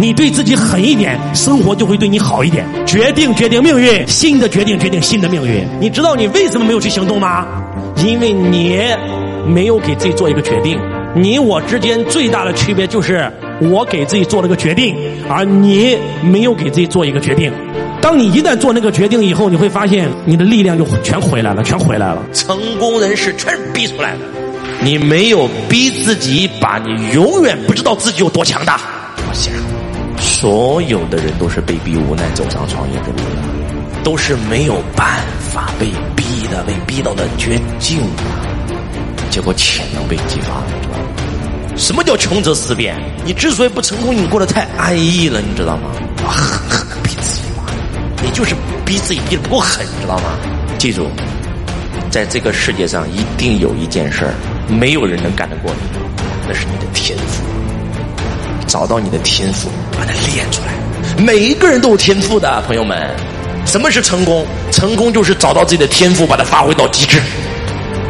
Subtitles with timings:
[0.00, 2.64] 你对自己狠一点，生活就会对你好一点。
[2.86, 5.62] 决定决定命运，新的决定决定新的命运。
[5.78, 7.46] 你知道你为什么没有去行动吗？
[7.98, 8.80] 因为你
[9.46, 10.80] 没有给自己做一个决定。
[11.14, 14.96] 你我之间最大的区别就是我给自己做了个决定，
[15.28, 17.52] 而你没有给自己做一个决定。
[18.00, 22.22] 当你一旦做那个决定以后，你会发现你的力量就全回来了，全回来了。
[22.32, 24.20] 成功人士全是逼出来的，
[24.82, 28.80] 你没有逼自己一把，你永远不知道自己有多强大。
[29.28, 29.52] 我想，
[30.40, 35.20] 所有的人都是被逼无奈走上创业的路的，都是没有办
[35.52, 38.40] 法被逼的，被逼到的绝境啊。
[39.28, 42.96] 结果潜能被激发了，什么叫穷则思变？
[43.22, 45.90] 你之所以不成功，你过得太安逸了，你知道吗？
[46.26, 47.64] 狠狠逼自己嘛，
[48.24, 50.38] 你就是逼自己逼得不够狠，知道吗？
[50.78, 51.10] 记住，
[52.10, 54.32] 在这个世界上一定有一件事儿，
[54.70, 55.98] 没有人能干得过你，
[56.48, 57.44] 那是你的天赋。
[58.70, 60.72] 找到你的天赋，把它练出来。
[61.20, 62.96] 每一个人都有天赋的，朋友们。
[63.66, 64.46] 什么是成功？
[64.70, 67.20] 成功就是找到自己的天赋，把它发挥到极致。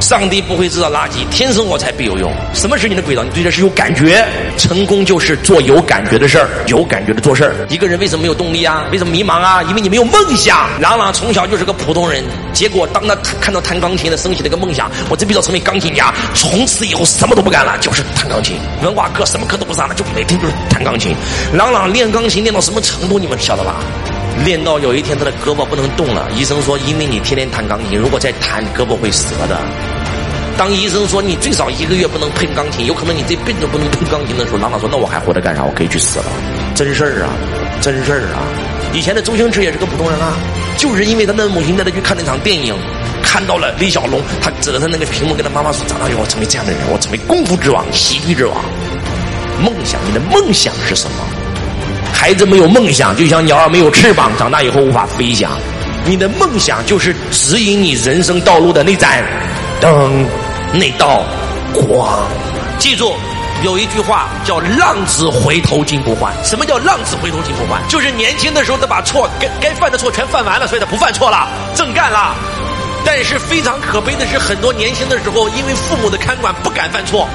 [0.00, 2.32] 上帝不会制造垃圾，天生我材必有用。
[2.54, 3.22] 什么是你的轨道？
[3.22, 4.24] 你对这事有感觉。
[4.56, 7.54] 成功就是做有感觉的事儿，有感觉的做事儿。
[7.68, 8.84] 一个人为什么没有动力啊？
[8.92, 9.62] 为什么迷茫啊？
[9.64, 10.68] 因为你没有梦想。
[10.80, 16.12] 朗朗从小就是个普通人，结果当他看到弹钢琴的，升起了个梦想，我这辈子要成为钢琴家。
[16.34, 18.56] 从此以后什么都不干了，就是弹钢琴。
[18.82, 21.14] 文化课什么课都不上了，就每天就是弹钢琴。
[21.52, 23.18] 朗朗练钢琴练到什么程度？
[23.18, 23.76] 你们晓得吧？
[24.44, 29.60] 练到有一天他的胳膊不能动了，医生说因为你天天弹钢琴，如果再弹胳膊会折的。
[30.56, 35.62] 当医生说你最少一个月不能碰钢琴，有可能你这辈子都不能碰钢琴的时候，朗朗说那我还活着干啥？
[35.62, 36.24] 我可以去死了，
[36.74, 37.30] 真事儿啊，
[37.80, 38.42] 真事儿啊！
[38.92, 40.34] 以前的周星驰也是个普通人啊，
[40.76, 42.74] 就是因为他的母亲带他去看那场电影，
[43.22, 48.56] 看到了李小龙，他指着他那个屏幕跟他妈妈说：“长大以后我成为这样的人，我成为功夫之王、喜剧之王。”
[49.62, 51.37] 梦想，你的梦想是什么？
[52.18, 55.52] 孩子没有梦想，就像鸟儿没有翅膀，长大以后无法飞翔。
[56.04, 59.22] 你的梦想就是指引你人生道路的那盏
[59.80, 60.26] 灯，
[60.72, 61.22] 那道
[61.72, 62.18] 光。
[62.76, 63.14] 记住，
[63.62, 66.34] 有一句话叫“浪子回头金不换”。
[66.44, 67.80] 什么叫“浪子回头金不换”？
[67.88, 71.46] 就是年轻的时候他把错该该犯的错全犯完了，所以他不犯错了，
[71.76, 72.34] 正干了。
[73.04, 77.28] 但是非常可悲的是，很多年轻的时候因为父母的看管不敢犯错。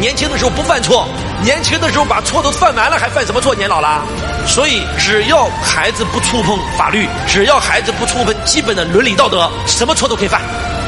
[0.00, 1.06] 年轻的时候不犯错，
[1.44, 3.54] 年轻的时候把错都犯完了，还犯什么错？
[3.54, 4.02] 年老了，
[4.46, 10.40] 所以只要孩子不触碰法律，只要孩子不触碰基本的伦理道德，什么错都可以犯。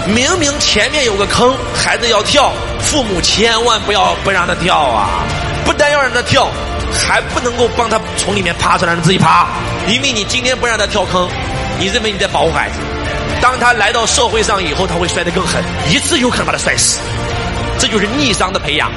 [0.06, 2.50] 明明前面有个坑，孩子要跳，
[2.80, 5.22] 父母千万不要不让他跳啊！
[5.66, 6.48] 不但要让他跳，
[6.90, 9.46] 还不能够帮他从里面爬出来，让自己爬。
[9.86, 11.28] 因为你今天不让他跳坑，
[11.78, 12.76] 你认为你在保护孩子，
[13.42, 16.98] 当他来到社会上以后，他会摔得更狠，一次有可能把他摔死。
[17.92, 18.90] 就是逆商的培养，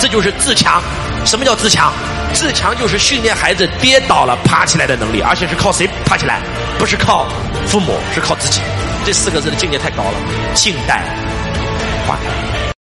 [0.00, 0.82] 这就是自强。
[1.24, 1.92] 什么叫自强？
[2.34, 6.40] 自强就是训练孩子跌倒了爬起来的能力，而且是靠谁爬起来？
[6.76, 7.28] 不是靠
[7.68, 8.60] 父母，是靠自己。
[9.06, 10.14] 这四个字的境界太高了，
[10.54, 11.04] 静待
[12.04, 12.61] 花开。